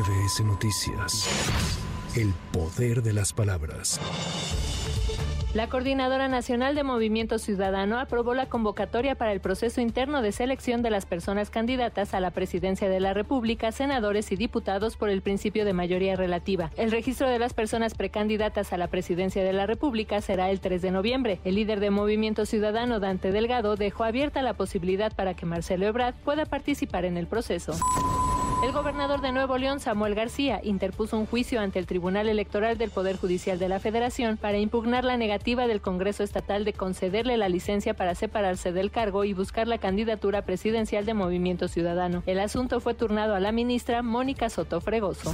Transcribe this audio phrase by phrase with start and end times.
[0.00, 1.28] MBS Noticias.
[2.16, 4.00] El poder de las palabras.
[5.52, 10.80] La Coordinadora Nacional de Movimiento Ciudadano aprobó la convocatoria para el proceso interno de selección
[10.80, 15.20] de las personas candidatas a la presidencia de la República, senadores y diputados por el
[15.20, 16.70] principio de mayoría relativa.
[16.78, 20.80] El registro de las personas precandidatas a la presidencia de la República será el 3
[20.80, 21.40] de noviembre.
[21.44, 26.14] El líder de Movimiento Ciudadano, Dante Delgado, dejó abierta la posibilidad para que Marcelo Ebrard
[26.24, 27.76] pueda participar en el proceso.
[28.62, 32.90] El gobernador de Nuevo León, Samuel García, interpuso un juicio ante el Tribunal Electoral del
[32.90, 37.48] Poder Judicial de la Federación para impugnar la negativa del Congreso Estatal de concederle la
[37.48, 42.22] licencia para separarse del cargo y buscar la candidatura presidencial de Movimiento Ciudadano.
[42.26, 45.32] El asunto fue turnado a la ministra Mónica Soto Fregoso.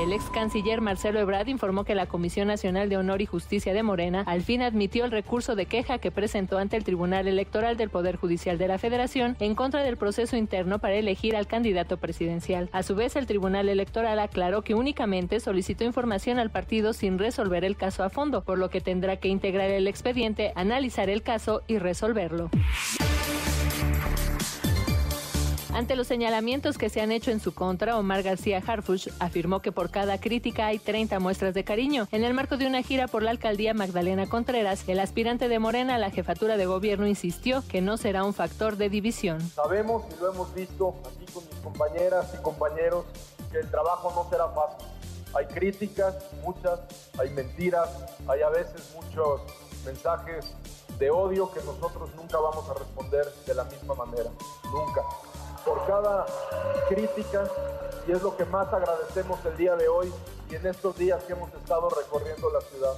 [0.00, 3.84] El ex canciller Marcelo Ebrard informó que la Comisión Nacional de Honor y Justicia de
[3.84, 7.90] Morena al fin admitió el recurso de queja que presentó ante el Tribunal Electoral del
[7.90, 12.68] Poder Judicial de la Federación en contra del proceso interno para elegir al candidato presidencial.
[12.72, 17.64] A su vez, el Tribunal Electoral aclaró que únicamente solicitó información al partido sin resolver
[17.64, 21.62] el caso a fondo, por lo que tendrá que integrar el expediente, analizar el caso
[21.68, 22.50] y resolverlo.
[25.74, 29.72] Ante los señalamientos que se han hecho en su contra, Omar García Harfuch afirmó que
[29.72, 32.06] por cada crítica hay 30 muestras de cariño.
[32.12, 35.96] En el marco de una gira por la alcaldía Magdalena Contreras, el aspirante de Morena
[35.96, 39.40] a la jefatura de gobierno insistió que no será un factor de división.
[39.50, 43.04] Sabemos y lo hemos visto aquí con mis compañeras y compañeros
[43.50, 44.86] que el trabajo no será fácil.
[45.34, 46.14] Hay críticas,
[46.44, 46.78] muchas,
[47.18, 47.88] hay mentiras,
[48.28, 49.40] hay a veces muchos
[49.84, 50.54] mensajes
[51.00, 54.30] de odio que nosotros nunca vamos a responder de la misma manera,
[54.70, 55.02] nunca
[55.64, 56.26] por cada
[56.88, 57.48] crítica
[58.06, 60.12] y es lo que más agradecemos el día de hoy
[60.50, 62.94] y en estos días que hemos estado recorriendo la ciudad.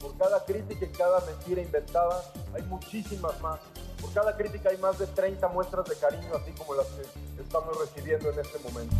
[0.00, 3.60] Por cada crítica y cada mentira inventada hay muchísimas más.
[4.00, 7.02] Por cada crítica hay más de 30 muestras de cariño, así como las que
[7.40, 8.96] estamos recibiendo en este momento.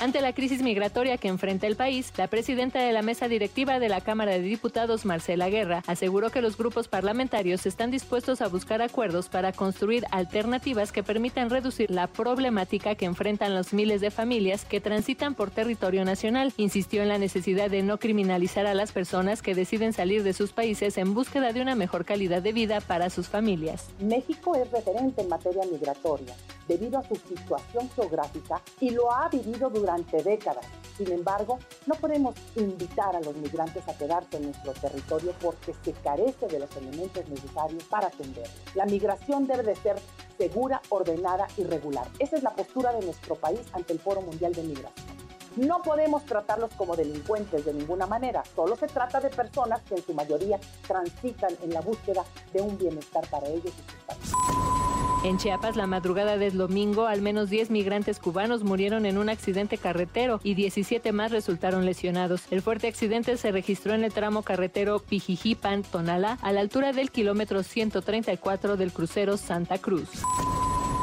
[0.00, 3.88] Ante la crisis migratoria que enfrenta el país, la presidenta de la mesa directiva de
[3.88, 8.80] la Cámara de Diputados, Marcela Guerra, aseguró que los grupos parlamentarios están dispuestos a buscar
[8.80, 14.64] acuerdos para construir alternativas que permitan reducir la problemática que enfrentan los miles de familias
[14.64, 16.52] que transitan por territorio nacional.
[16.58, 20.52] Insistió en la necesidad de no criminalizar a las personas que deciden salir de sus
[20.52, 23.88] países en búsqueda de una mejor calidad de vida para sus familias.
[23.98, 26.36] México es referente en materia migratoria
[26.68, 30.66] debido a su situación geográfica y lo ha vivido durante décadas.
[30.96, 35.92] Sin embargo, no podemos invitar a los migrantes a quedarse en nuestro territorio porque se
[35.92, 38.48] carece de los elementos necesarios para atender.
[38.74, 39.96] La migración debe de ser
[40.36, 42.06] segura, ordenada y regular.
[42.18, 45.18] Esa es la postura de nuestro país ante el Foro Mundial de Migración.
[45.56, 50.04] No podemos tratarlos como delincuentes de ninguna manera, solo se trata de personas que en
[50.04, 54.37] su mayoría transitan en la búsqueda de un bienestar para ellos y sus familias.
[55.24, 59.76] En Chiapas, la madrugada del domingo, al menos 10 migrantes cubanos murieron en un accidente
[59.76, 62.42] carretero y 17 más resultaron lesionados.
[62.52, 67.64] El fuerte accidente se registró en el tramo carretero Pijijipan-Tonala, a la altura del kilómetro
[67.64, 70.08] 134 del crucero Santa Cruz.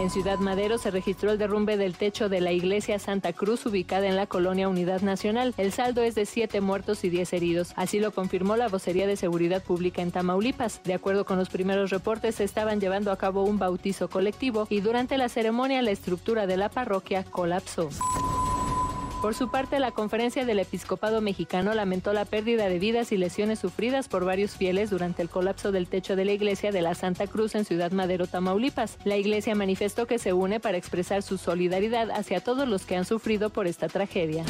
[0.00, 4.06] En Ciudad Madero se registró el derrumbe del techo de la iglesia Santa Cruz ubicada
[4.06, 5.52] en la colonia Unidad Nacional.
[5.58, 7.74] El saldo es de siete muertos y diez heridos.
[7.76, 10.82] Así lo confirmó la vocería de seguridad pública en Tamaulipas.
[10.84, 14.80] De acuerdo con los primeros reportes, se estaban llevando a cabo un bautizo colectivo y
[14.80, 17.90] durante la ceremonia la estructura de la parroquia colapsó.
[19.20, 23.58] Por su parte, la Conferencia del Episcopado Mexicano lamentó la pérdida de vidas y lesiones
[23.58, 27.26] sufridas por varios fieles durante el colapso del techo de la iglesia de la Santa
[27.26, 28.96] Cruz en Ciudad Madero, Tamaulipas.
[29.04, 33.04] La iglesia manifestó que se une para expresar su solidaridad hacia todos los que han
[33.04, 34.46] sufrido por esta tragedia.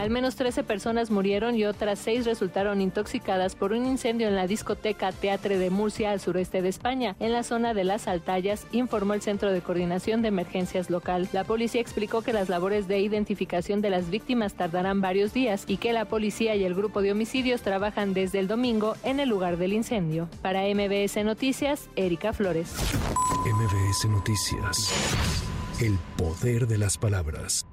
[0.00, 4.46] Al menos 13 personas murieron y otras 6 resultaron intoxicadas por un incendio en la
[4.46, 9.12] discoteca Teatre de Murcia al sureste de España, en la zona de las Altallas, informó
[9.12, 11.28] el Centro de Coordinación de Emergencias local.
[11.34, 15.76] La policía explicó que las labores de identificación de las víctimas tardarán varios días y
[15.76, 19.58] que la policía y el grupo de homicidios trabajan desde el domingo en el lugar
[19.58, 20.30] del incendio.
[20.40, 22.72] Para MBS Noticias, Erika Flores.
[23.44, 24.94] MBS Noticias.
[25.78, 27.66] El poder de las palabras.